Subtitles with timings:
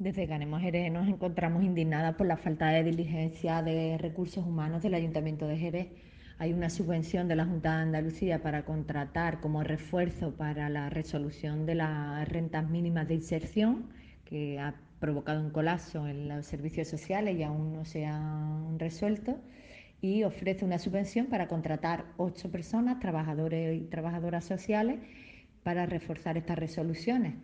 [0.00, 4.94] Desde Ganemos Jerez nos encontramos indignadas por la falta de diligencia de recursos humanos del
[4.94, 5.88] Ayuntamiento de Jerez.
[6.38, 11.66] Hay una subvención de la Junta de Andalucía para contratar como refuerzo para la resolución
[11.66, 13.90] de las rentas mínimas de inserción,
[14.24, 19.36] que ha provocado un colapso en los servicios sociales y aún no se han resuelto.
[20.00, 24.98] Y ofrece una subvención para contratar ocho personas, trabajadores y trabajadoras sociales,
[25.62, 27.34] para reforzar estas resoluciones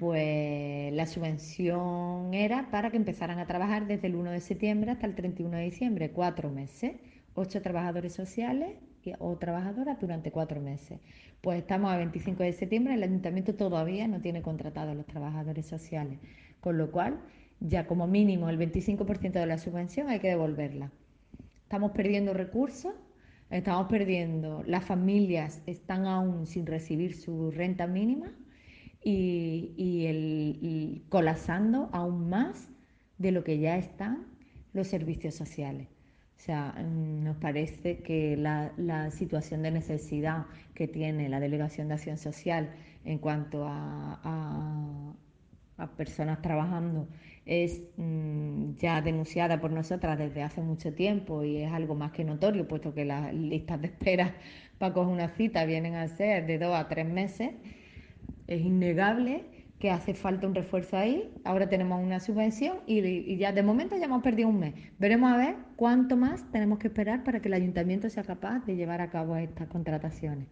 [0.00, 5.04] pues la subvención era para que empezaran a trabajar desde el 1 de septiembre hasta
[5.04, 6.94] el 31 de diciembre, cuatro meses,
[7.34, 8.78] ocho trabajadores sociales
[9.18, 11.00] o trabajadoras durante cuatro meses.
[11.42, 15.66] Pues estamos a 25 de septiembre, el ayuntamiento todavía no tiene contratado a los trabajadores
[15.66, 16.18] sociales,
[16.62, 17.20] con lo cual
[17.60, 20.90] ya como mínimo el 25% de la subvención hay que devolverla.
[21.64, 22.94] Estamos perdiendo recursos,
[23.50, 28.32] estamos perdiendo, las familias están aún sin recibir su renta mínima
[29.02, 32.68] y, el, colapsando aún más
[33.18, 34.26] de lo que ya están
[34.72, 35.88] los servicios sociales.
[36.36, 41.94] O sea, mm, nos parece que la, situación de necesidad que tiene la Delegación de
[41.94, 42.70] Acción Social
[43.04, 45.14] en cuanto a,
[45.96, 47.08] personas trabajando
[47.46, 52.22] es mm, ya denunciada por nosotras desde hace mucho tiempo y es algo más que
[52.22, 54.34] notorio, puesto que las listas de espera
[54.78, 57.52] para coger una cita vienen a ser de dos a tres meses
[58.50, 59.44] es innegable
[59.78, 61.32] que hace falta un refuerzo ahí.
[61.44, 64.74] Ahora tenemos una subvención y, ya de momento ya hemos perdido un mes.
[64.98, 68.76] Veremos a ver cuánto más tenemos que esperar para que el ayuntamiento sea capaz de
[68.76, 70.48] llevar a cabo estas contrataciones.